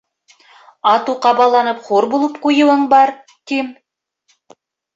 Ату 0.93 1.15
ҡабаланып 1.25 1.83
хур 1.89 2.09
булып 2.15 2.41
ҡуйыуың 2.47 2.89
бар, 2.97 3.15
тим. 3.53 3.73